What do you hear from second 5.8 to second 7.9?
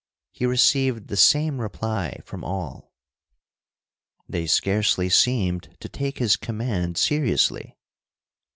take his command seriously.